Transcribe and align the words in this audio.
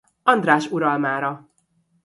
András 0.23 0.67
uralmára. 0.71 1.47